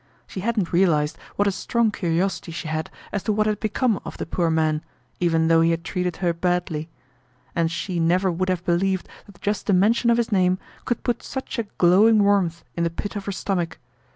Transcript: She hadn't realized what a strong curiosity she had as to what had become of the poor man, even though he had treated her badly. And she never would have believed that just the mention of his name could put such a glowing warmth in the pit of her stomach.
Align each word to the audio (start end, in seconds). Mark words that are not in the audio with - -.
She 0.25 0.39
hadn't 0.39 0.73
realized 0.73 1.15
what 1.35 1.47
a 1.47 1.51
strong 1.51 1.91
curiosity 1.91 2.51
she 2.51 2.67
had 2.67 2.89
as 3.11 3.21
to 3.21 3.31
what 3.31 3.45
had 3.45 3.59
become 3.59 3.99
of 4.03 4.17
the 4.17 4.25
poor 4.25 4.49
man, 4.49 4.83
even 5.19 5.47
though 5.47 5.61
he 5.61 5.69
had 5.69 5.83
treated 5.83 6.15
her 6.25 6.33
badly. 6.33 6.89
And 7.55 7.69
she 7.71 7.99
never 7.99 8.31
would 8.31 8.49
have 8.49 8.65
believed 8.65 9.07
that 9.27 9.39
just 9.41 9.67
the 9.67 9.73
mention 9.73 10.09
of 10.09 10.17
his 10.17 10.31
name 10.31 10.57
could 10.85 11.03
put 11.03 11.21
such 11.21 11.59
a 11.59 11.67
glowing 11.77 12.23
warmth 12.23 12.63
in 12.75 12.83
the 12.83 12.89
pit 12.89 13.15
of 13.15 13.25
her 13.25 13.31
stomach. 13.31 13.77